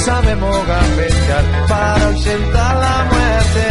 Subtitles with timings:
[0.00, 3.68] Sabemos gambetear para ausentar la muerte.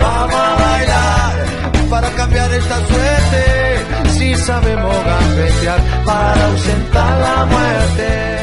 [0.00, 1.46] Vamos a bailar
[1.90, 4.10] para cambiar esta suerte.
[4.10, 8.36] Si sabemos gambetear para ausentar la muerte.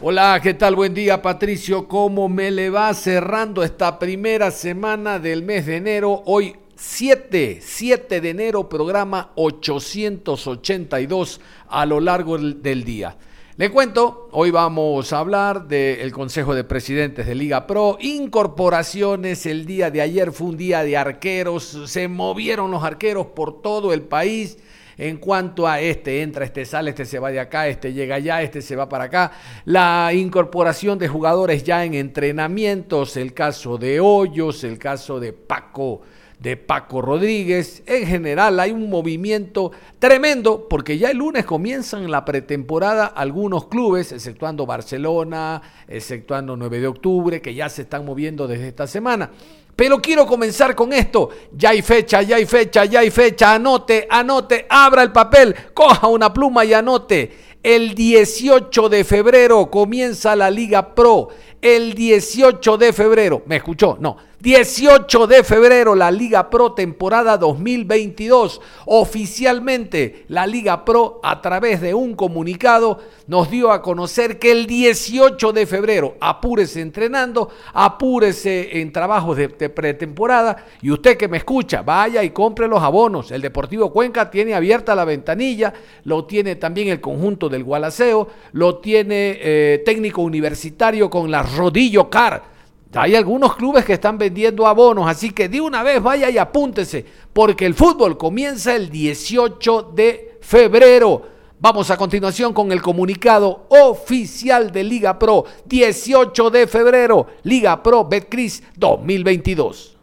[0.00, 0.74] Hola, ¿qué tal?
[0.74, 1.86] Buen día, Patricio.
[1.88, 6.22] ¿Cómo me le va cerrando esta primera semana del mes de enero?
[6.26, 13.16] Hoy 7, 7 de enero, programa 882 a lo largo del día.
[13.56, 19.64] Le cuento, hoy vamos a hablar del Consejo de Presidentes de Liga Pro, incorporaciones, el
[19.64, 24.02] día de ayer fue un día de arqueros, se movieron los arqueros por todo el
[24.02, 24.58] país.
[24.98, 28.42] En cuanto a este entra, este sale, este se va de acá, este llega allá,
[28.42, 29.30] este se va para acá,
[29.66, 36.02] la incorporación de jugadores ya en entrenamientos, el caso de Hoyos, el caso de Paco
[36.44, 37.82] de Paco Rodríguez.
[37.86, 44.12] En general hay un movimiento tremendo porque ya el lunes comienzan la pretemporada algunos clubes,
[44.12, 49.30] exceptuando Barcelona, exceptuando 9 de octubre, que ya se están moviendo desde esta semana.
[49.74, 51.30] Pero quiero comenzar con esto.
[51.50, 53.54] Ya hay fecha, ya hay fecha, ya hay fecha.
[53.54, 57.32] Anote, anote, abra el papel, coja una pluma y anote.
[57.62, 61.30] El 18 de febrero comienza la Liga Pro.
[61.62, 63.96] El 18 de febrero, ¿me escuchó?
[63.98, 68.60] No, 18 de febrero, la Liga Pro temporada 2022.
[68.84, 74.66] Oficialmente, la Liga Pro, a través de un comunicado, nos dio a conocer que el
[74.66, 80.66] 18 de febrero, apúrese entrenando, apúrese en trabajos de, pretemporada.
[80.82, 83.30] Y usted que me escucha, vaya y compre los abonos.
[83.30, 85.72] El Deportivo Cuenca tiene abierta la ventanilla,
[86.04, 92.10] lo tiene también el conjunto del Gualaceo, lo tiene eh, técnico universitario con la Rodillo
[92.10, 92.52] Car
[92.94, 97.04] hay algunos clubes que están vendiendo abonos, así que de una vez vaya y apúntese,
[97.32, 101.22] porque el fútbol comienza el 18 de febrero.
[101.58, 108.04] Vamos a continuación con el comunicado oficial de Liga Pro, 18 de febrero, Liga Pro
[108.04, 109.96] Betcris 2022.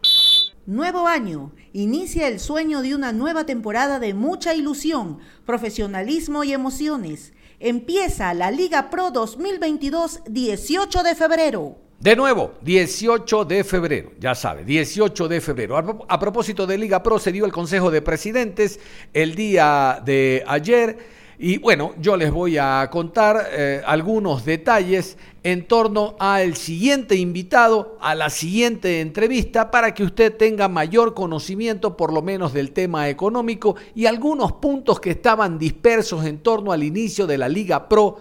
[0.66, 1.52] Nuevo año.
[1.74, 7.32] Inicia el sueño de una nueva temporada de mucha ilusión, profesionalismo y emociones.
[7.60, 11.76] Empieza la Liga Pro 2022 18 de febrero.
[12.02, 16.04] De nuevo, 18 de febrero, ya sabe, 18 de febrero.
[16.08, 18.80] A, propósito de Liga Pro, se dio el Consejo de Presidentes
[19.14, 20.98] el día de ayer.
[21.38, 27.96] Y bueno, yo les voy a contar eh, algunos detalles en torno al siguiente invitado,
[28.00, 33.10] a la siguiente entrevista, para que usted tenga mayor conocimiento por lo menos del tema
[33.10, 38.18] económico y algunos puntos que estaban dispersos en torno al inicio de la Liga Pro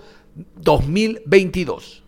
[0.58, 2.04] 2022.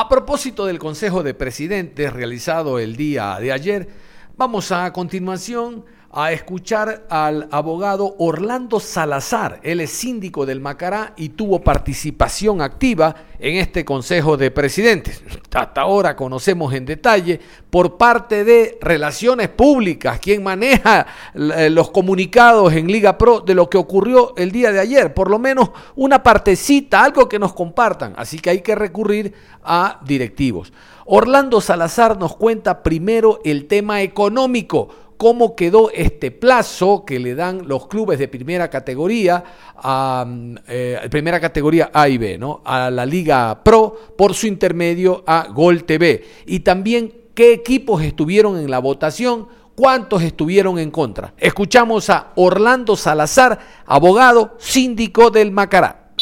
[0.00, 3.88] A propósito del Consejo de Presidentes realizado el día de ayer,
[4.34, 9.60] vamos a continuación a escuchar al abogado Orlando Salazar.
[9.62, 15.22] Él es síndico del Macará y tuvo participación activa en este Consejo de Presidentes.
[15.54, 17.40] Hasta ahora conocemos en detalle
[17.70, 23.70] por parte de Relaciones Públicas, quien maneja eh, los comunicados en Liga Pro de lo
[23.70, 25.14] que ocurrió el día de ayer.
[25.14, 28.14] Por lo menos una partecita, algo que nos compartan.
[28.16, 29.32] Así que hay que recurrir
[29.62, 30.72] a directivos.
[31.06, 34.88] Orlando Salazar nos cuenta primero el tema económico
[35.20, 39.44] cómo quedó este plazo que le dan los clubes de primera categoría,
[39.76, 40.24] a,
[40.66, 42.62] eh, primera categoría A y B, ¿no?
[42.64, 46.24] a la Liga Pro por su intermedio a Gol TV.
[46.46, 51.34] Y también qué equipos estuvieron en la votación, cuántos estuvieron en contra.
[51.36, 56.12] Escuchamos a Orlando Salazar, abogado síndico del Macará.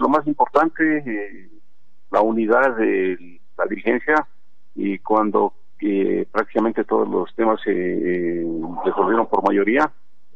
[0.00, 1.48] Lo más importante, eh,
[2.10, 4.26] la unidad de la dirigencia
[4.74, 8.46] y cuando que prácticamente todos los temas se eh,
[8.84, 9.90] resolvieron por mayoría.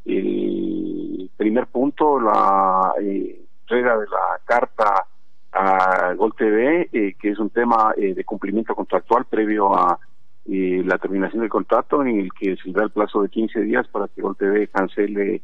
[0.05, 5.07] El primer punto, la eh, entrega de la carta
[5.53, 9.99] a Gol TV, eh, que es un tema de cumplimiento contractual previo a
[10.47, 14.09] la terminación del contrato, en el que se da el plazo de 15 días para
[14.09, 15.43] que Gol TV cancele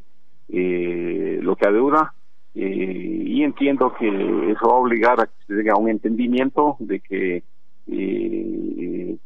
[0.49, 2.13] lo que adeuda.
[2.53, 4.07] y entiendo que
[4.51, 7.43] eso va a obligar a que se llegue a un entendimiento de que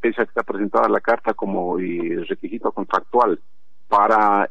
[0.02, 3.40] pese a que está presentada la carta como requisito contractual
[3.88, 4.48] para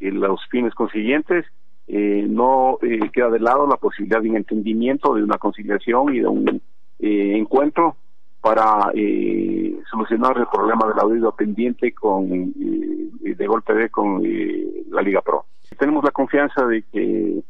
[0.00, 1.44] los fines consiguientes,
[1.88, 2.78] no
[3.12, 6.62] queda de lado la posibilidad de un entendimiento, de una conciliación y de un
[7.00, 7.96] encuentro
[8.44, 14.20] para eh, solucionar el problema de la deuda pendiente con eh, de golpe de con
[14.22, 15.46] eh, la Liga Pro.
[15.78, 17.42] Tenemos la confianza de que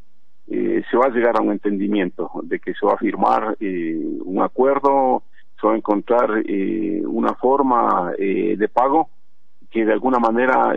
[0.47, 5.25] se va a llegar a un entendimiento, de que se va a firmar un acuerdo,
[5.73, 6.43] encontrar
[7.07, 9.09] una forma de pago
[9.71, 10.75] que de alguna manera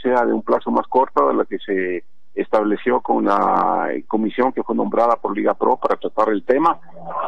[0.00, 4.62] sea de un plazo más corto de la que se estableció con la comisión que
[4.62, 6.78] fue nombrada por Liga Pro para tratar el tema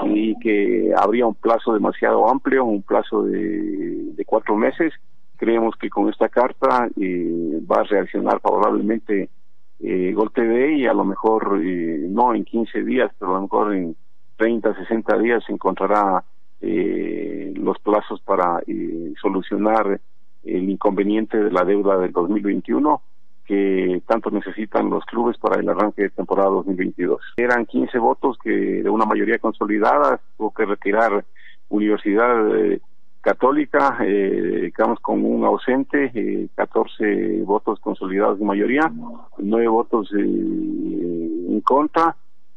[0.04, 4.92] y que habría un plazo demasiado amplio, un plazo de, cuatro meses.
[5.36, 9.28] Creemos que con esta carta eh, va a reaccionar favorablemente
[9.80, 13.42] eh, Gol TV y a lo mejor eh, no en 15 días, pero a lo
[13.42, 13.96] mejor en
[14.36, 16.24] 30, 60 días se encontrará
[16.64, 18.60] eh, los plazos para
[19.20, 20.00] solucionar
[20.44, 23.00] el inconveniente de la deuda del 2021
[23.46, 27.20] que tanto necesitan los clubes para el arranque de temporada 2022.
[27.36, 31.24] Eran 15 votos que de una mayoría consolidada tuvo que retirar
[31.68, 32.80] Universidad eh,
[33.24, 38.92] Católica, eh, quedamos con un ausente, eh, 14 votos consolidados de mayoría,
[39.38, 42.14] 9 votos eh, en contra,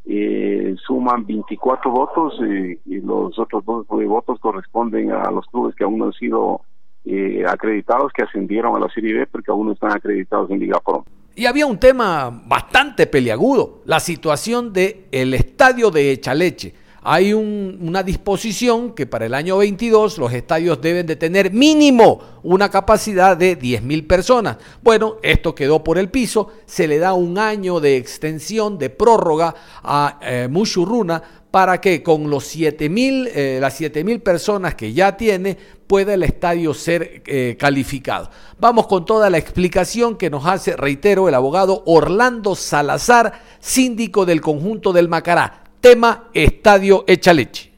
[0.09, 2.39] eh, suman 24 votos
[2.85, 6.61] y los otros dos votos corresponden a los clubes que aún no han sido
[7.03, 10.79] eh, acreditados que ascendieron a la Serie B porque aún no están acreditados en Liga
[10.79, 11.05] Pro.
[11.35, 16.73] Y había un tema bastante peliagudo, la situación del el estadio de Echaleche.
[17.03, 22.69] Hay una disposición que para el año 22 los estadios deben de tener mínimo una
[22.69, 24.57] capacidad de 10.000 personas.
[24.81, 29.55] Bueno, esto quedó por el piso, se le da un año de extensión, de prórroga
[29.83, 31.21] a eh, Mushuruna
[31.51, 35.57] para que con los 7000, eh, las 7000 personas que ya tiene,
[35.87, 38.29] pueda el estadio ser eh, calificado.
[38.59, 44.41] Vamos con toda la explicación que nos hace, reitero, el abogado Orlando Salazar, síndico del
[44.41, 45.66] conjunto del Macará.
[45.87, 47.71] Tema Estadio Echaleche.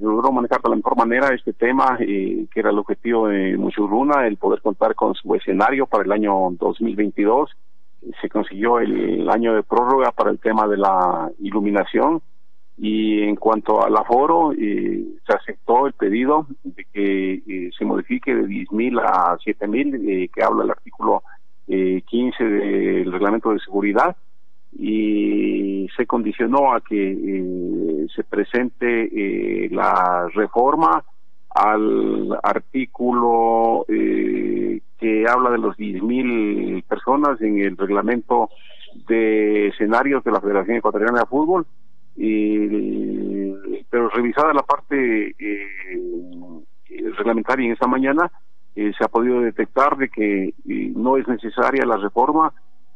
[0.00, 4.26] Logró manejar de la mejor manera este tema, eh, que era el objetivo de Muchurruna,
[4.26, 7.50] el poder contar con su escenario para el año 2022.
[8.20, 12.22] Se consiguió el año de prórroga para el tema de la iluminación
[12.76, 18.34] y en cuanto al aforo, eh, se aceptó el pedido de que eh, se modifique
[18.34, 21.22] de 10.000 a 7.000, eh, que habla el artículo
[21.68, 24.16] eh, 15 del reglamento de seguridad,
[24.76, 31.04] y se condicionó a que eh, se presente la reforma
[31.50, 38.50] al artículo que habla de los 10.000 personas en el reglamento
[39.08, 41.66] de escenarios de la Federación Ecuatoriana de Fútbol.
[42.16, 43.54] Eh,
[43.90, 48.30] pero revisada la parte eh, reglamentaria en esta mañana,
[48.74, 52.52] eh, se ha podido detectar de que eh, no es necesaria la reforma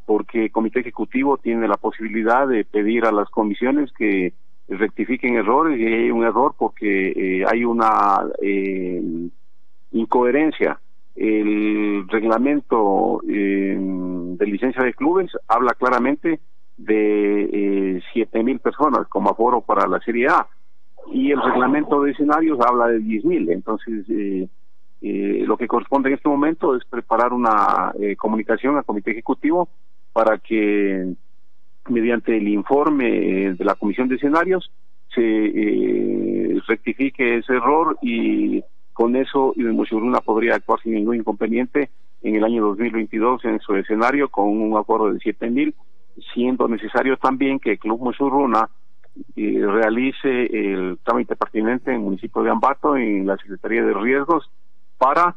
[0.09, 4.33] porque el Comité Ejecutivo tiene la posibilidad de pedir a las comisiones que
[4.67, 8.25] rectifiquen errores y hay un error porque eh, hay una
[9.93, 10.81] incoherencia.
[11.15, 16.41] El reglamento de licencia de clubes habla claramente
[16.79, 20.47] de eh, siete mil personas como aforo para la Serie A
[21.13, 24.49] y el reglamento de escenarios habla de diez mil entonces eh,
[25.01, 29.69] eh, lo que corresponde en este momento es preparar una eh, comunicación al comité ejecutivo
[30.13, 31.15] para que
[31.89, 34.71] mediante el informe de la comisión de escenarios
[35.15, 38.63] se eh, rectifique ese error y
[38.93, 41.91] con eso Muchuruna podría actuar sin ningún inconveniente
[42.23, 45.75] en el año 2022 en su escenario con un acuerdo de siete mil
[46.35, 48.69] siendo necesario también que el Club Musurruna
[49.37, 54.51] eh, realice el trámite pertinente en el municipio de Ambato, en la Secretaría de Riesgos,
[54.97, 55.37] para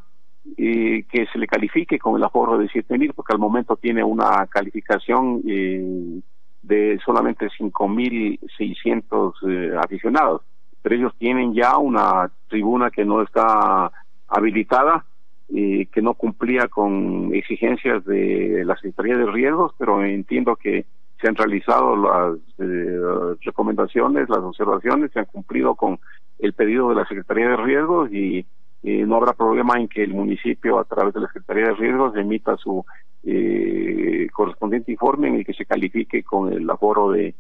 [0.58, 4.04] eh, que se le califique con el aforo de siete mil, porque al momento tiene
[4.04, 6.22] una calificación eh,
[6.62, 10.42] de solamente cinco mil seiscientos eh, aficionados,
[10.82, 13.92] pero ellos tienen ya una tribuna que no está
[14.28, 15.06] habilitada
[15.54, 20.86] eh, que no cumplía con exigencias de la Secretaría de Riesgos, pero entiendo que
[21.20, 26.00] se han realizado las eh, recomendaciones, las observaciones, se han cumplido con
[26.40, 28.46] el pedido de la Secretaría de Riesgos y
[28.84, 32.16] eh, no habrá problema en que el municipio, a través de la Secretaría de Riesgos,
[32.16, 32.84] emita su
[33.24, 37.36] eh, correspondiente informe en el que se califique con el aforo de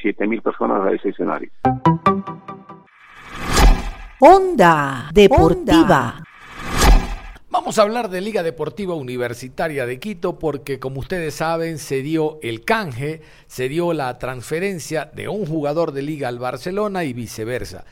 [0.00, 1.50] siete mil personas a ese escenario.
[4.20, 6.22] Onda Deportiva.
[7.50, 12.38] Vamos a hablar de Liga Deportiva Universitaria de Quito porque como ustedes saben se dio
[12.42, 17.84] el canje, se dio la transferencia de un jugador de liga al Barcelona y viceversa.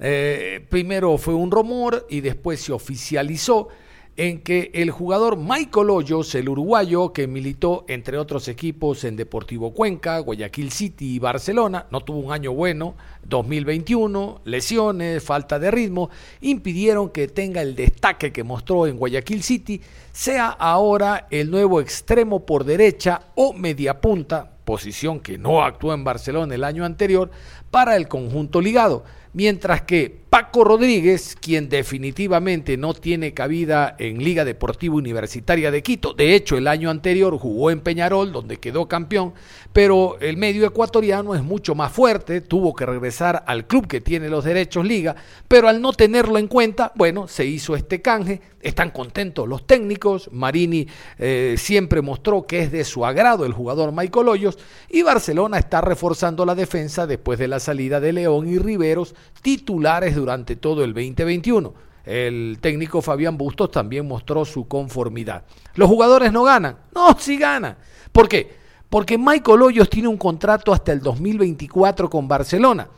[0.00, 3.68] Eh, primero fue un rumor y después se oficializó
[4.16, 9.74] en que el jugador Michael Hoyos, el uruguayo que militó entre otros equipos en Deportivo
[9.74, 16.10] Cuenca, Guayaquil City y Barcelona, no tuvo un año bueno, 2021, lesiones, falta de ritmo,
[16.40, 19.80] impidieron que tenga el destaque que mostró en Guayaquil City,
[20.12, 26.04] sea ahora el nuevo extremo por derecha o media punta, posición que no actuó en
[26.04, 27.32] Barcelona el año anterior,
[27.72, 29.02] para el conjunto ligado
[29.34, 36.12] mientras que Paco Rodríguez, quien definitivamente no tiene cabida en Liga Deportiva Universitaria de Quito,
[36.14, 39.34] de hecho el año anterior jugó en Peñarol, donde quedó campeón,
[39.72, 44.28] pero el medio ecuatoriano es mucho más fuerte, tuvo que regresar al club que tiene
[44.28, 45.14] los derechos Liga,
[45.46, 50.30] pero al no tenerlo en cuenta, bueno, se hizo este canje, están contentos los técnicos,
[50.32, 50.86] Marini
[51.18, 55.80] eh, siempre mostró que es de su agrado el jugador Michael Hoyos, y Barcelona está
[55.80, 60.94] reforzando la defensa después de la salida de León y Riveros, titulares durante todo el
[60.94, 61.74] 2021.
[62.04, 65.44] El técnico Fabián Bustos también mostró su conformidad.
[65.74, 66.76] ¿Los jugadores no ganan?
[66.94, 67.76] No, sí ganan.
[68.12, 68.54] ¿Por qué?
[68.90, 72.88] Porque Michael Hoyos tiene un contrato hasta el 2024 con Barcelona,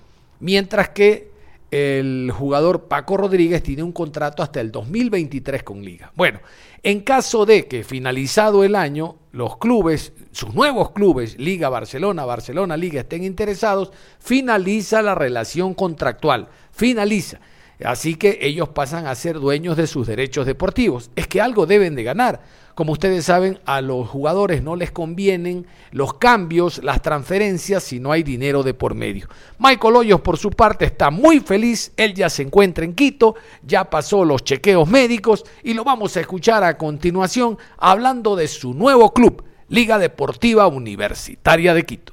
[0.41, 1.36] mientras que
[1.71, 6.13] el jugador Paco Rodríguez tiene un contrato hasta el 2023 con Liga.
[6.15, 6.41] Bueno,
[6.83, 12.77] en caso de que finalizado el año los clubes, sus nuevos clubes, Liga Barcelona, Barcelona
[12.77, 17.41] Liga, estén interesados, finaliza la relación contractual, finaliza.
[17.85, 21.11] Así que ellos pasan a ser dueños de sus derechos deportivos.
[21.15, 22.41] Es que algo deben de ganar.
[22.77, 28.13] Como ustedes saben, a los jugadores no les convienen los cambios, las transferencias, si no
[28.13, 29.29] hay dinero de por medio.
[29.59, 31.95] Michael Hoyos, por su parte, está muy feliz.
[31.97, 36.21] Él ya se encuentra en Quito, ya pasó los chequeos médicos y lo vamos a
[36.21, 42.13] escuchar a continuación hablando de su nuevo club, Liga Deportiva Universitaria de Quito.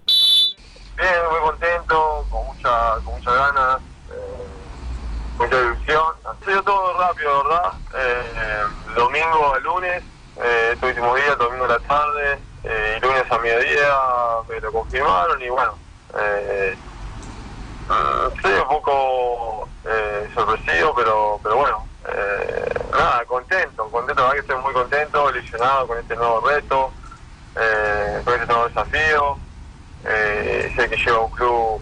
[0.96, 6.05] Bien, muy contento, con mucha, con mucha ganas, eh, mucha ilusión.
[6.24, 7.74] Ha sido todo rápido, ¿verdad?
[7.98, 10.03] Eh, domingo a lunes
[10.43, 13.89] eh, este último día, domingo a la tarde, eh, y lunes a mediodía
[14.50, 15.73] me lo confirmaron y bueno,
[16.19, 16.75] eh,
[17.88, 24.39] mm, estoy un poco eh, sorpresivo, pero pero bueno, eh, nada, contento, contento, verdad que
[24.39, 26.91] estoy muy contento, ilusionado con este nuevo reto,
[28.25, 29.38] con este nuevo desafío,
[30.03, 31.81] sé que lleva un club,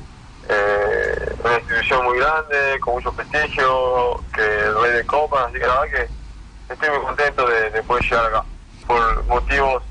[1.43, 5.79] una institución muy grande, con mucho prestigio, que es rey de copas, así que la
[5.79, 6.20] verdad que
[6.73, 8.43] estoy muy contento de, de poder llegar acá.
[8.87, 9.83] Por motivos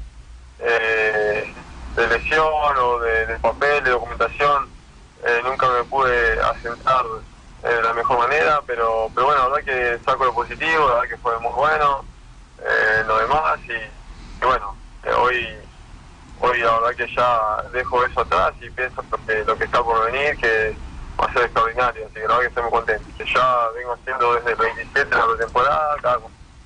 [0.59, 1.53] eh,
[1.97, 4.69] de lesión o de, de, papel, de documentación,
[5.25, 7.05] eh, nunca me pude asentar
[7.63, 11.09] de la mejor manera, pero, pero bueno, la verdad que saco lo positivo, la verdad
[11.09, 12.05] que fue muy bueno,
[12.59, 15.49] eh, lo demás, y, bueno, eh, hoy
[16.43, 20.11] hoy la verdad que ya dejo eso atrás y pienso que, lo que está por
[20.11, 20.75] venir, que
[21.21, 23.09] va a ser extraordinario, así que la verdad que estoy muy contento.
[23.19, 26.19] Ya vengo haciendo desde el 27 la pretemporada, acá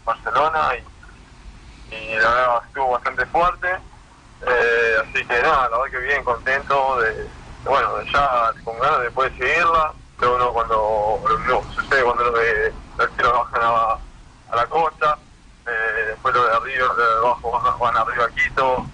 [0.04, 3.68] Barcelona y, la verdad estuvo bastante fuerte.
[4.46, 7.28] Eh, así que nada, la verdad que bien contento de,
[7.64, 9.92] bueno, ya con ganas de poder seguirla.
[10.18, 15.18] Pero uno cuando no, sucede cuando los de los tiros bajan a, la costa,
[15.66, 18.86] eh, después los de arriba, de abajo van, arriba a Quito.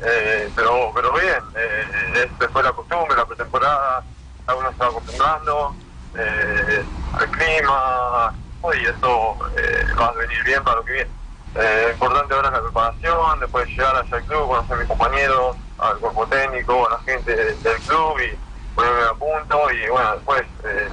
[0.00, 4.04] Eh, pero pero bien, eh, este fue la costumbre, la pretemporada,
[4.46, 5.74] algunos se va acostumbrando
[6.14, 6.84] eh,
[7.14, 8.32] al clima,
[8.74, 11.10] y eso eh, va a venir bien para lo que viene.
[11.54, 15.56] Eh, importante ahora es la preparación, después llegar hacia el club, conocer a mis compañeros,
[15.78, 20.42] al cuerpo técnico, a la gente del club y ponerme a punto y bueno, después
[20.64, 20.88] eh,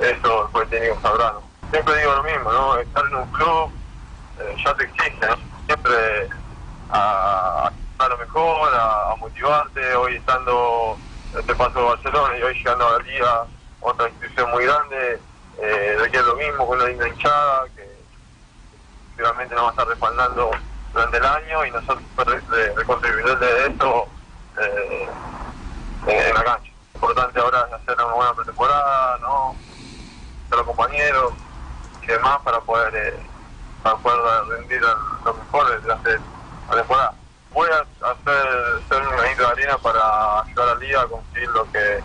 [0.00, 1.32] eso después técnico sabrá.
[1.32, 1.42] ¿no?
[1.70, 2.76] Siempre digo lo mismo, ¿no?
[2.78, 3.70] Estar en un club
[4.40, 5.36] eh, ya te exige, ¿no?
[5.66, 6.28] Siempre
[6.90, 10.98] a, a lo mejor, a, a, motivarte, hoy estando
[11.38, 13.46] este paso de Barcelona y hoy llegando a la
[13.80, 15.20] otra institución muy grande,
[15.58, 17.94] eh, de que es lo mismo con una linda hinchada que
[19.16, 20.50] realmente nos va a estar respaldando
[20.92, 22.04] durante el año y nosotros
[22.50, 24.08] de, de contribuir de eso
[24.60, 25.08] eh,
[26.06, 26.70] en, la cancha.
[26.92, 29.56] Lo importante ahora es hacer una buena pretemporada, ¿no?
[30.50, 31.32] Los compañeros
[32.02, 33.18] y demás para poder, eh,
[33.82, 36.20] para poder rendir lo mejor durante
[36.68, 37.14] la temporada.
[37.52, 41.70] Voy a hacer, un granito de arena para ayudar a la liga a conseguir lo
[41.72, 42.02] que,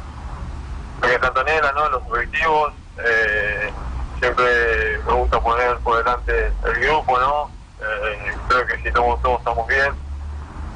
[1.02, 1.90] lo que tanto anhela, ¿no?
[1.90, 2.74] Los objetivos.
[3.04, 3.72] Eh,
[4.20, 7.50] siempre me gusta poner por delante el grupo, ¿no?
[7.82, 9.94] Eh, creo que si todos, todos estamos bien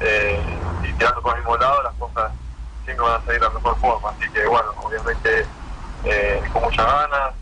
[0.00, 0.40] eh,
[0.82, 2.32] y tirando por el mismo lado, las cosas
[2.84, 4.10] siempre van a salir de la mejor forma.
[4.10, 5.46] Así que, bueno, obviamente
[6.04, 7.34] eh, con muchas ganas,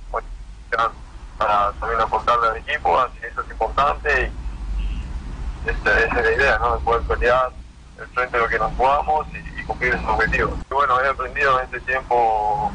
[1.38, 4.30] para también aportarle al equipo, así que eso es importante
[5.64, 6.76] y esa, esa es la idea, ¿no?
[6.76, 7.50] De poder pelear
[7.98, 10.54] el frente de lo que nos jugamos y, y cumplir esos objetivos.
[10.70, 12.72] Y bueno, he aprendido en este tiempo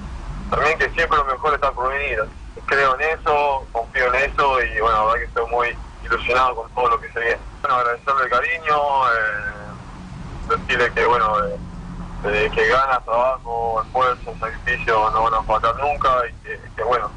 [0.50, 2.24] también que siempre lo mejor está por venir,
[2.66, 6.70] creo en eso, confío en eso y bueno, la verdad que estoy muy ilusionado con
[6.72, 7.40] todo lo que se viene.
[7.62, 11.34] Bueno, agradecerle el cariño, eh, decirle que bueno,
[12.24, 16.34] que ganas, trabajo, esfuerzo, sacrificio no van a faltar nunca y
[16.76, 17.10] que, bueno,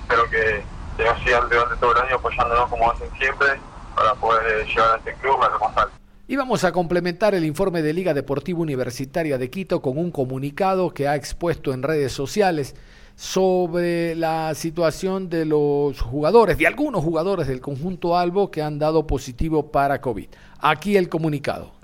[0.00, 0.64] espero que,
[0.96, 3.60] que nos sigan durante todo el año apoyándonos como hacen siempre
[3.94, 6.05] para poder llegar a este club a lo más alto.
[6.28, 10.92] Y vamos a complementar el informe de Liga Deportiva Universitaria de Quito con un comunicado
[10.92, 12.74] que ha expuesto en redes sociales
[13.14, 19.06] sobre la situación de los jugadores, de algunos jugadores del conjunto Albo que han dado
[19.06, 20.26] positivo para COVID.
[20.58, 21.74] Aquí el comunicado.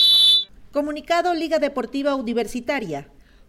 [0.73, 3.07] Comunicado Liga Deportiva Universitaria.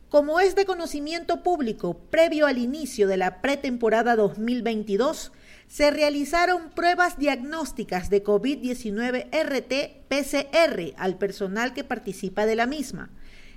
[0.10, 5.32] Como es de conocimiento público, previo al inicio de la pretemporada 2022,
[5.74, 13.10] se realizaron pruebas diagnósticas de COVID-19 RT-PCR al personal que participa de la misma.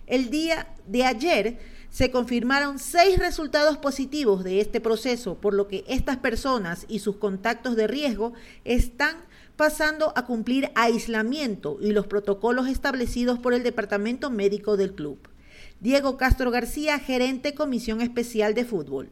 [0.06, 1.58] El día de ayer
[1.90, 7.16] se confirmaron seis resultados positivos de este proceso, por lo que estas personas y sus
[7.16, 8.32] contactos de riesgo
[8.64, 9.16] están
[9.56, 15.18] pasando a cumplir aislamiento y los protocolos establecidos por el Departamento Médico del club.
[15.80, 19.11] Diego Castro García, gerente Comisión Especial de Fútbol.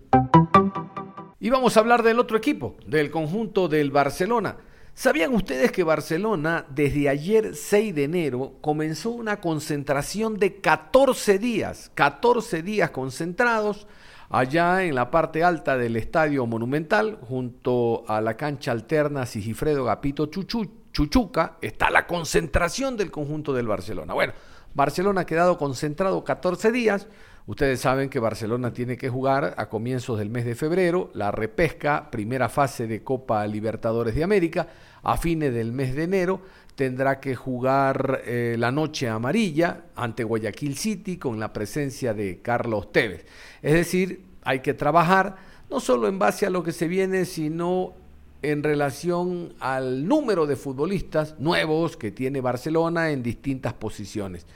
[1.45, 4.57] Y vamos a hablar del otro equipo, del conjunto del Barcelona.
[4.95, 11.91] ¿Sabían ustedes que Barcelona desde ayer 6 de enero comenzó una concentración de 14 días,
[11.93, 13.87] 14 días concentrados
[14.31, 20.31] allá en la parte alta del Estadio Monumental, junto a la cancha alterna Sigifredo Gapito
[20.31, 24.15] Chuchuca, está la concentración del conjunto del Barcelona.
[24.15, 24.33] Bueno,
[24.73, 27.07] Barcelona ha quedado concentrado 14 días.
[27.47, 32.11] Ustedes saben que Barcelona tiene que jugar a comienzos del mes de febrero la repesca,
[32.11, 34.67] primera fase de Copa Libertadores de América.
[35.03, 36.41] A fines del mes de enero
[36.75, 42.91] tendrá que jugar eh, la noche amarilla ante Guayaquil City con la presencia de Carlos
[42.91, 43.27] Tevez.
[43.61, 45.37] Es decir, hay que trabajar
[45.69, 47.93] no solo en base a lo que se viene, sino
[48.41, 54.47] en relación al número de futbolistas nuevos que tiene Barcelona en distintas posiciones.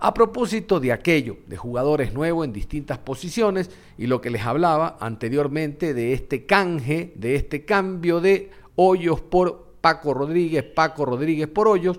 [0.00, 4.96] A propósito de aquello, de jugadores nuevos en distintas posiciones y lo que les hablaba
[5.00, 11.66] anteriormente de este canje, de este cambio de Hoyos por Paco Rodríguez, Paco Rodríguez por
[11.66, 11.98] Hoyos.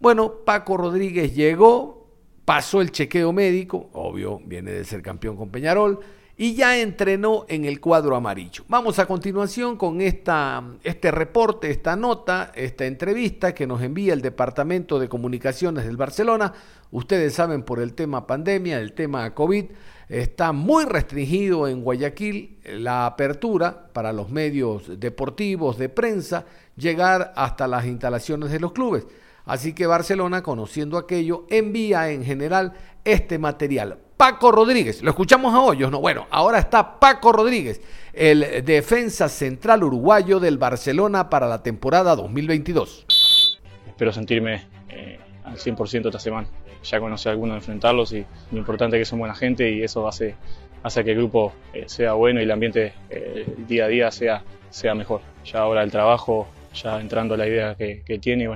[0.00, 2.08] Bueno, Paco Rodríguez llegó,
[2.44, 6.00] pasó el chequeo médico, obvio, viene de ser campeón con Peñarol,
[6.38, 8.64] y ya entrenó en el cuadro amarillo.
[8.68, 14.20] Vamos a continuación con esta, este reporte, esta nota, esta entrevista que nos envía el
[14.20, 16.52] Departamento de Comunicaciones del Barcelona.
[16.90, 19.64] Ustedes saben por el tema pandemia, el tema COVID,
[20.08, 26.44] está muy restringido en Guayaquil la apertura para los medios deportivos, de prensa,
[26.76, 29.06] llegar hasta las instalaciones de los clubes.
[29.46, 32.74] Así que Barcelona, conociendo aquello, envía en general
[33.06, 33.98] este material.
[34.16, 36.00] Paco Rodríguez, lo escuchamos a hoyos, ¿no?
[36.00, 37.82] Bueno, ahora está Paco Rodríguez,
[38.14, 43.58] el defensa central uruguayo del Barcelona para la temporada 2022.
[43.86, 46.48] Espero sentirme eh, al 100% esta semana.
[46.82, 49.82] Ya conocí a algunos de enfrentarlos y lo importante es que son buena gente y
[49.82, 50.34] eso hace,
[50.82, 54.44] hace que el grupo eh, sea bueno y el ambiente eh, día a día sea,
[54.70, 55.20] sea mejor.
[55.44, 58.48] Ya ahora el trabajo, ya entrando a la idea que, tiene y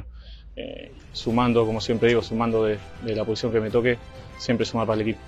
[1.13, 3.99] sumando, como siempre digo, sumando de, de la posición que me toque,
[4.41, 5.21] siempre sumar para el equipo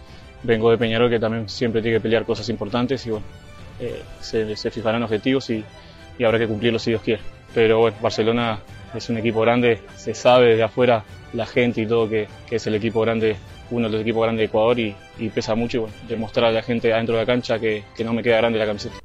[0.43, 3.25] vengo de Peñarol que también siempre tiene que pelear cosas importantes y bueno,
[3.81, 5.65] eh, se, fijarán objetivos y,
[6.25, 7.23] habrá que cumplirlos si Dios quiere.
[7.55, 8.61] Pero bueno, Barcelona
[8.95, 12.75] es un equipo grande, se sabe desde afuera la gente y todo que, es el
[12.75, 13.37] equipo grande,
[13.71, 14.95] uno de los equipos grandes de Ecuador y,
[15.35, 18.23] pesa mucho y demostrar a la gente adentro de la cancha que, que no me
[18.23, 18.97] queda grande la camiseta.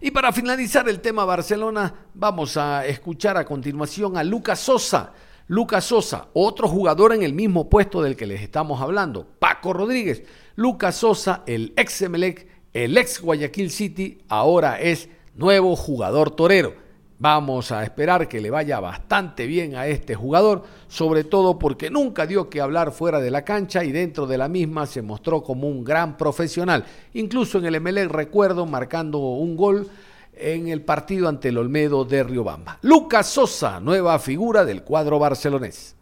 [0.00, 5.12] Y para finalizar el tema Barcelona, vamos a escuchar a continuación a Lucas Sosa.
[5.48, 10.24] Lucas Sosa, otro jugador en el mismo puesto del que les estamos hablando, Paco Rodríguez
[10.56, 16.74] Lucas Sosa, el ex Emelec, el ex Guayaquil City, ahora es nuevo jugador torero.
[17.18, 22.26] Vamos a esperar que le vaya bastante bien a este jugador, sobre todo porque nunca
[22.26, 25.68] dio que hablar fuera de la cancha y dentro de la misma se mostró como
[25.68, 26.84] un gran profesional.
[27.14, 29.88] Incluso en el Emelec recuerdo marcando un gol
[30.36, 32.78] en el partido ante el Olmedo de Riobamba.
[32.82, 35.96] Lucas Sosa, nueva figura del cuadro barcelonés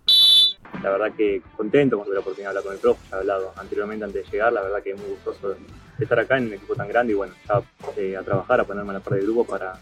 [0.84, 3.52] la verdad que contento con la oportunidad de hablar con el profe, ya he hablado
[3.56, 6.74] anteriormente antes de llegar, la verdad que muy gustoso de estar acá en un equipo
[6.74, 7.62] tan grande y bueno, ya
[7.96, 9.78] eh, a trabajar, a ponerme a la parte del grupo para,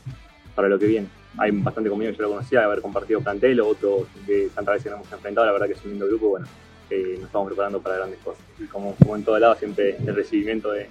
[0.55, 1.09] para lo que viene.
[1.39, 5.01] Hay bastante conmigo que yo lo conocía, haber compartido plantel, otros que tantas veces nos
[5.01, 6.47] hemos enfrentado, la verdad que es un lindo grupo, bueno,
[6.91, 8.45] eh, nos estamos preparando para grandes cosas.
[8.61, 10.89] Y como, como en todo lado, siempre el recibimiento es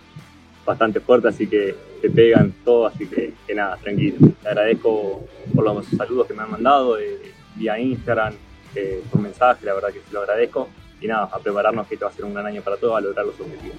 [0.66, 4.18] bastante fuerte, así que te pegan todo, así que, nada, tranquilo.
[4.44, 7.20] Le agradezco por los saludos que me han mandado eh,
[7.56, 8.34] vía Instagram,
[8.76, 10.70] eh, por mensaje, la verdad que se lo agradezco.
[11.02, 13.02] Y nada, a prepararnos que este va a ser un gran año para todos, a
[13.02, 13.76] lograr los objetivos.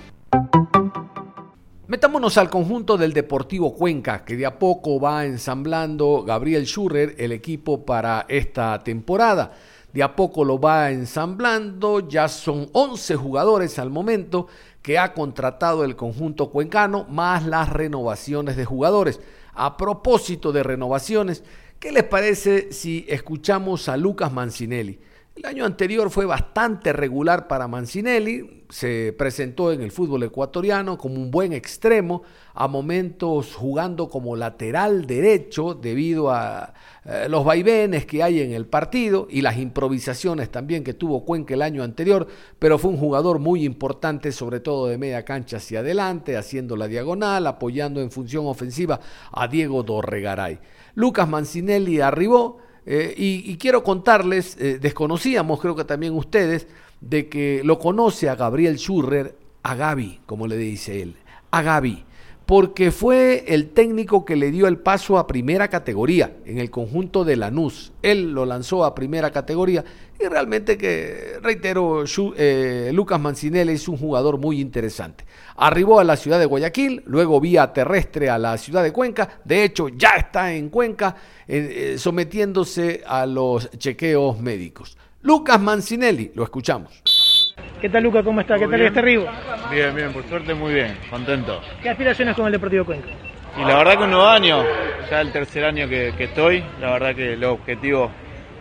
[1.92, 7.32] Metámonos al conjunto del Deportivo Cuenca, que de a poco va ensamblando Gabriel Schurrer el
[7.32, 9.52] equipo para esta temporada.
[9.92, 14.46] De a poco lo va ensamblando, ya son 11 jugadores al momento
[14.80, 19.20] que ha contratado el conjunto cuencano, más las renovaciones de jugadores.
[19.52, 21.44] A propósito de renovaciones,
[21.78, 24.98] ¿qué les parece si escuchamos a Lucas Mancinelli?
[25.34, 31.14] El año anterior fue bastante regular para Mancinelli, se presentó en el fútbol ecuatoriano como
[31.14, 36.74] un buen extremo, a momentos jugando como lateral derecho debido a
[37.06, 41.54] eh, los vaivenes que hay en el partido y las improvisaciones también que tuvo Cuenca
[41.54, 42.26] el año anterior,
[42.58, 46.88] pero fue un jugador muy importante, sobre todo de media cancha hacia adelante, haciendo la
[46.88, 49.00] diagonal, apoyando en función ofensiva
[49.32, 50.58] a Diego Dorregaray.
[50.94, 56.66] Lucas Mancinelli arribó eh, y, quiero contarles, eh, desconocíamos, creo que también ustedes,
[57.00, 61.16] de que lo conoce a Gabriel Schurrer, a Gaby, como le dice él,
[61.50, 62.04] a Gaby,
[62.46, 67.24] porque fue el técnico que le dio el paso a primera categoría en el conjunto
[67.24, 67.92] de Lanús.
[68.02, 69.84] Él lo lanzó a primera categoría
[70.18, 72.04] y realmente que, reitero,
[72.36, 75.24] eh, Lucas Mancinelli es un jugador muy interesante.
[75.56, 79.64] Arribó a la ciudad de Guayaquil, luego vía terrestre a la ciudad de Cuenca, de
[79.64, 84.96] hecho ya está en Cuenca eh, sometiéndose a los chequeos médicos.
[85.22, 87.02] Lucas Mancinelli, lo escuchamos.
[87.80, 88.22] ¿Qué tal Lucas?
[88.24, 88.56] ¿Cómo está?
[88.56, 89.26] ¿Qué tal este Río?
[89.70, 91.60] Bien, bien, por suerte muy bien, contento.
[91.82, 93.08] ¿Qué aspiraciones con el Deportivo Cuenca?
[93.58, 94.64] Y la verdad que un nuevo año,
[95.10, 98.10] ya el tercer año que, que estoy, la verdad que los objetivos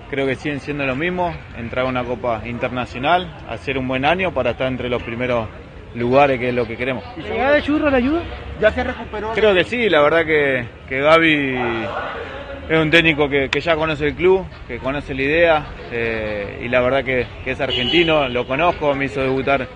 [0.10, 4.34] creo que siguen siendo los mismos, entrar a una Copa Internacional, hacer un buen año
[4.34, 5.48] para estar entre los primeros
[5.96, 7.04] lugares, que es lo que queremos.
[7.18, 8.22] ¿La llegada de Churro la ayuda?
[8.60, 9.32] ¿Ya se recuperó?
[9.34, 11.58] Creo que sí, la verdad que, que Gaby
[12.70, 16.82] es un técnico que, ya conoce el club, que conoce la idea eh, y la
[16.82, 19.68] verdad que, es argentino, lo conozco, me hizo debutar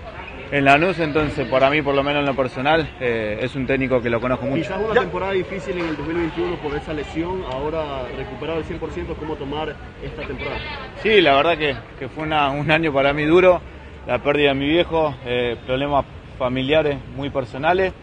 [0.51, 4.01] en Lanús, entonces para mí, por lo menos en lo personal, eh, es un técnico
[4.01, 4.61] que lo conozco mucho.
[4.61, 9.35] Quizás una temporada difícil en el 2021 por esa lesión, ahora recuperado el 100%, ¿cómo
[9.35, 10.57] tomar esta temporada?
[11.01, 13.59] Sí, la verdad que, fue un año para mí duro,
[14.05, 16.05] la pérdida de mi viejo, eh, problemas
[16.37, 17.93] familiares muy personales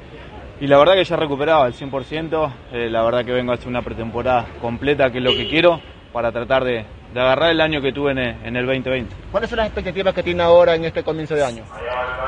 [0.63, 3.67] y la verdad que ya recuperado al 100%, eh, la verdad que vengo a hacer
[3.67, 5.81] una pretemporada completa, que es lo que quiero,
[6.13, 9.13] para tratar de, agarrar el año que tuve en el, 2020.
[9.33, 11.65] ¿Cuáles son las expectativas que tiene ahora en este comienzo de año?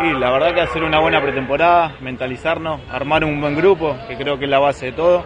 [0.01, 4.37] Y la verdad que hacer una buena pretemporada, mentalizarnos, armar un buen grupo, que creo
[4.37, 5.25] que es la base de todo,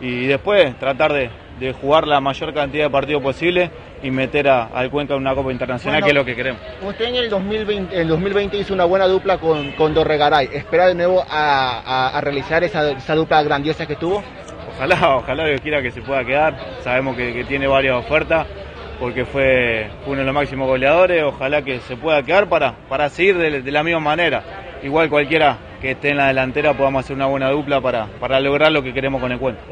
[0.00, 3.70] y después tratar de, de jugar la mayor cantidad de partidos posible
[4.02, 6.60] y meter a, al Cuenca en una Copa Internacional, que es lo que queremos.
[6.82, 10.50] Usted en el 2020, el 2020 hizo una buena dupla con, con Dorregaray.
[10.52, 14.22] ¿Espera de nuevo a, realizar esa, esa, dupla grandiosa que tuvo?
[14.74, 16.56] Ojalá, ojalá Dios quiera que se pueda quedar.
[16.82, 18.46] Sabemos que, tiene varias ofertas
[19.00, 21.22] porque fue, uno de los máximos goleadores.
[21.22, 24.42] Ojalá que se pueda quedar para, para seguir de, la misma manera.
[24.82, 28.70] Igual cualquiera que esté en la delantera podamos hacer una buena dupla para, para lograr
[28.72, 29.62] lo que queremos con el cuento.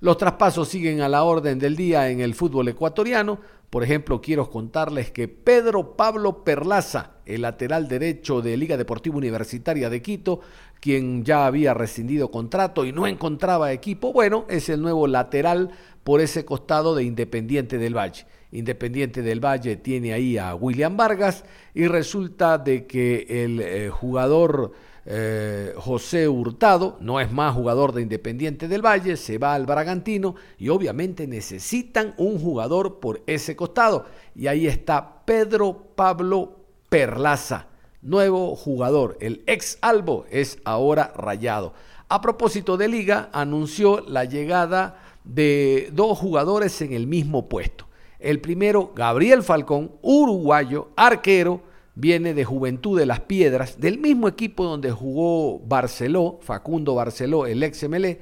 [0.00, 3.40] Los traspasos siguen a la orden del día en el fútbol ecuatoriano.
[3.68, 9.90] Por ejemplo, quiero contarles que Pedro Pablo Perlaza, el lateral derecho de Liga Deportiva Universitaria
[9.90, 10.40] de Quito,
[10.80, 15.70] quien ya había rescindido contrato y no encontraba equipo, bueno, es el nuevo lateral
[16.04, 18.24] por ese costado de Independiente del Valle.
[18.52, 24.72] Independiente del Valle tiene ahí a William Vargas y resulta de que el eh, jugador
[25.10, 30.34] eh, José Hurtado no es más jugador de Independiente del Valle, se va al Bragantino
[30.58, 34.04] y obviamente necesitan un jugador por ese costado.
[34.34, 36.56] Y ahí está Pedro Pablo
[36.90, 37.68] Perlaza,
[38.02, 39.16] nuevo jugador.
[39.20, 41.72] El ex Albo es ahora rayado.
[42.10, 47.86] A propósito de liga, anunció la llegada de dos jugadores en el mismo puesto.
[48.18, 51.62] El primero, Gabriel Falcón, uruguayo, arquero,
[51.98, 57.60] viene de Juventud de las Piedras, del mismo equipo donde jugó Barceló, Facundo Barceló, el
[57.64, 58.20] ex MLE,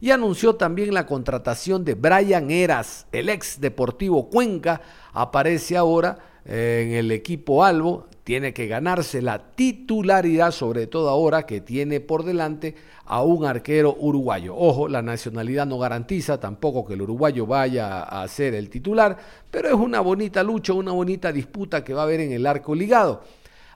[0.00, 4.80] y anunció también la contratación de Brian Eras, el ex Deportivo Cuenca,
[5.12, 11.46] aparece ahora eh, en el equipo Albo, tiene que ganarse la titularidad, sobre todo ahora
[11.46, 14.52] que tiene por delante a un arquero uruguayo.
[14.56, 19.16] Ojo, la nacionalidad no garantiza tampoco que el uruguayo vaya a ser el titular,
[19.48, 22.74] pero es una bonita lucha, una bonita disputa que va a haber en el arco
[22.74, 23.22] ligado.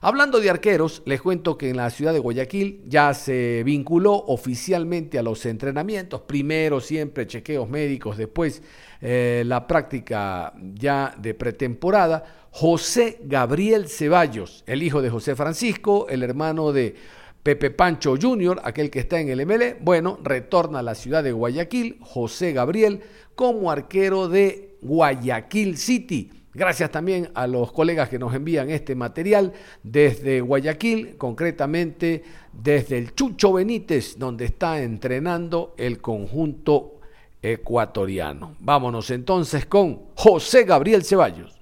[0.03, 5.19] Hablando de arqueros, les cuento que en la ciudad de Guayaquil ya se vinculó oficialmente
[5.19, 8.63] a los entrenamientos, primero siempre chequeos médicos, después
[8.99, 12.47] eh, la práctica ya de pretemporada.
[12.49, 16.95] José Gabriel Ceballos, el hijo de José Francisco, el hermano de
[17.43, 21.31] Pepe Pancho Jr., aquel que está en el ML, bueno, retorna a la ciudad de
[21.31, 23.01] Guayaquil, José Gabriel,
[23.35, 29.53] como arquero de Guayaquil City Gracias también a los colegas que nos envían este material
[29.83, 36.99] desde Guayaquil, concretamente desde el Chucho Benítez, donde está entrenando el conjunto
[37.41, 38.55] ecuatoriano.
[38.59, 41.57] Vámonos entonces con José Gabriel Ceballos.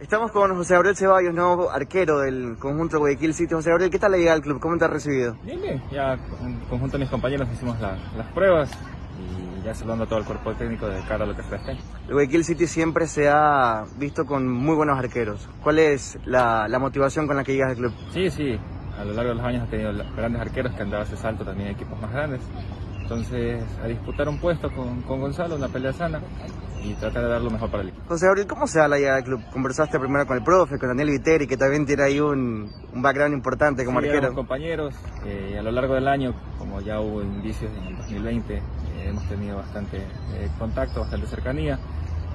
[0.00, 3.54] Estamos con José Gabriel Ceballos, nuevo arquero del conjunto Guayaquil City.
[3.54, 4.60] José Gabriel, ¿qué tal la llegada al club?
[4.60, 5.38] ¿Cómo te has recibido?
[5.42, 5.82] Bien, bien.
[5.90, 8.70] Ya en conjunto de mis compañeros hicimos las pruebas
[9.18, 11.72] y ya saludando a todo el cuerpo técnico de cara a lo que fue este
[11.72, 15.48] El Guayaquil City siempre se ha visto con muy buenos arqueros.
[15.62, 17.92] ¿Cuál es la, la motivación con la que llegas al club?
[18.12, 18.58] Sí, sí.
[18.98, 21.44] A lo largo de los años ha tenido grandes arqueros que han dado ese salto
[21.44, 22.40] también a equipos más grandes.
[23.02, 26.20] Entonces, a disputar un puesto con, con Gonzalo, una pelea sana
[26.82, 28.04] y tratar de dar lo mejor para el equipo.
[28.08, 29.42] José Gabriel, ¿cómo se da la llegada al club?
[29.52, 33.34] Conversaste primero con el profe, con Daniel Viteri, que también tiene ahí un, un background
[33.34, 34.34] importante como sí, arquero.
[34.34, 38.62] compañeros, eh, a lo largo del año, como ya hubo indicios en el 2020, eh,
[39.08, 41.78] hemos tenido bastante eh, contacto, bastante cercanía.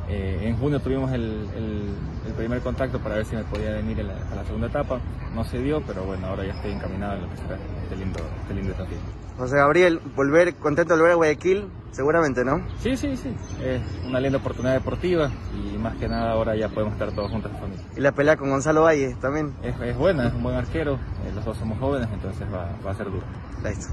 [0.09, 1.95] Eh, en junio tuvimos el, el,
[2.27, 4.99] el, primer contacto para ver si me podía venir a la, a la, segunda etapa.
[5.33, 8.19] No se dio, pero bueno, ahora ya estoy encaminado en lo que será este lindo,
[8.41, 8.97] este lindo desafío.
[9.37, 12.61] José Gabriel, volver, contento de volver a Guayaquil, seguramente, ¿no?
[12.79, 13.33] Sí, sí, sí.
[13.63, 17.51] Es una linda oportunidad deportiva y más que nada ahora ya podemos estar todos juntos
[17.51, 17.85] en familia.
[17.95, 19.53] ¿Y la pelea con Gonzalo Valle también?
[19.63, 22.91] Es, es buena, es un buen arquero, eh, los dos somos jóvenes, entonces va, va
[22.91, 23.23] a ser duro.
[23.63, 23.87] Listo.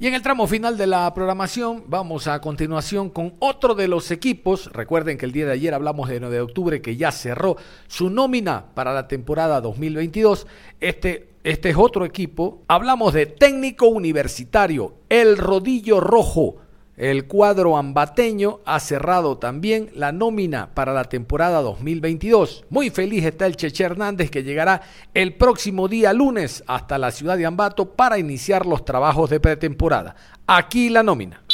[0.00, 4.12] Y en el tramo final de la programación vamos a continuación con otro de los
[4.12, 4.72] equipos.
[4.72, 7.56] Recuerden que el día de ayer hablamos de 9 de octubre que ya cerró
[7.88, 10.46] su nómina para la temporada 2022.
[10.78, 12.62] Este, este es otro equipo.
[12.68, 16.58] Hablamos de técnico universitario, el rodillo rojo.
[16.98, 22.64] El cuadro ambateño ha cerrado también la nómina para la temporada 2022.
[22.70, 24.82] Muy feliz está el Cheche Hernández que llegará
[25.14, 30.16] el próximo día lunes hasta la ciudad de Ambato para iniciar los trabajos de pretemporada.
[30.48, 31.44] Aquí la nómina.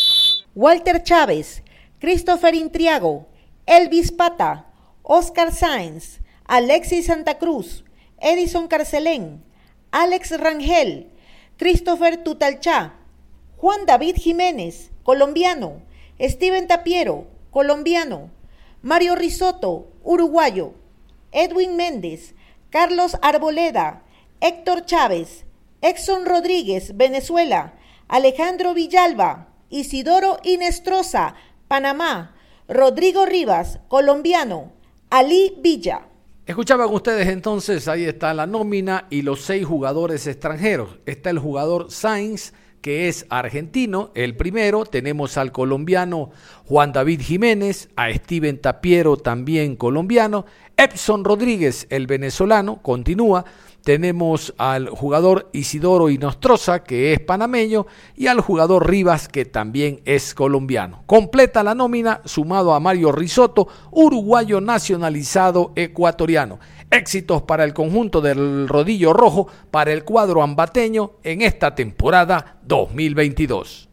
[0.54, 1.62] Walter Chávez,
[1.98, 3.28] Christopher Intriago,
[3.66, 4.68] Elvis Pata,
[5.02, 7.84] Oscar Sáenz, Alexis Santa Cruz,
[8.18, 9.44] Edison Carcelén,
[9.90, 11.10] Alex Rangel,
[11.58, 12.94] Christopher Tutalchá,
[13.58, 15.82] Juan David Jiménez, colombiano,
[16.18, 18.30] Steven Tapiero, colombiano,
[18.82, 20.74] Mario Risotto, uruguayo,
[21.30, 22.34] Edwin Méndez,
[22.70, 24.02] Carlos Arboleda,
[24.40, 25.44] Héctor Chávez,
[25.80, 27.74] Exxon Rodríguez, Venezuela,
[28.08, 31.34] Alejandro Villalba, Isidoro Inestrosa,
[31.68, 32.34] Panamá,
[32.68, 34.72] Rodrigo Rivas, colombiano,
[35.10, 36.08] Ali Villa.
[36.46, 40.98] Escuchaban ustedes entonces, ahí está la nómina y los seis jugadores extranjeros.
[41.06, 42.52] Está el jugador Sainz,
[42.84, 44.84] que es argentino, el primero.
[44.84, 46.32] Tenemos al colombiano
[46.66, 50.44] Juan David Jiménez, a Steven Tapiero, también colombiano.
[50.76, 53.46] Epson Rodríguez, el venezolano, continúa.
[53.84, 60.34] Tenemos al jugador Isidoro Inostroza, que es panameño, y al jugador Rivas, que también es
[60.34, 61.02] colombiano.
[61.04, 66.58] Completa la nómina sumado a Mario Risotto, uruguayo nacionalizado ecuatoriano.
[66.90, 73.90] Éxitos para el conjunto del Rodillo Rojo, para el cuadro ambateño en esta temporada 2022.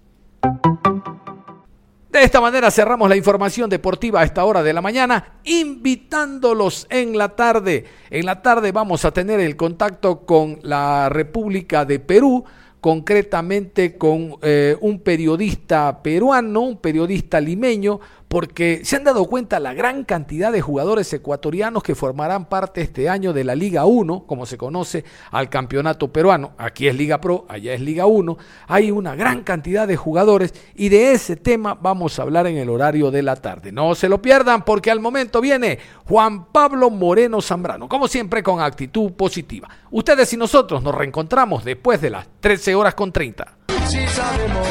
[2.21, 7.17] De esta manera cerramos la información deportiva a esta hora de la mañana, invitándolos en
[7.17, 7.86] la tarde.
[8.12, 12.45] En la tarde vamos a tener el contacto con la República de Perú,
[12.79, 17.99] concretamente con eh, un periodista peruano, un periodista limeño,
[18.31, 23.09] porque se han dado cuenta la gran cantidad de jugadores ecuatorianos que formarán parte este
[23.09, 26.53] año de la Liga 1, como se conoce al campeonato peruano.
[26.57, 28.37] Aquí es Liga Pro, allá es Liga 1.
[28.67, 32.69] Hay una gran cantidad de jugadores y de ese tema vamos a hablar en el
[32.69, 33.73] horario de la tarde.
[33.73, 38.61] No se lo pierdan porque al momento viene Juan Pablo Moreno Zambrano, como siempre con
[38.61, 39.67] actitud positiva.
[39.89, 43.57] Ustedes y nosotros nos reencontramos después de las 13 horas con 30.
[43.87, 44.67] Si sabemos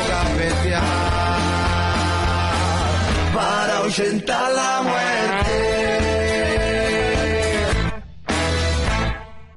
[3.91, 5.10] ahuyentar la muerte.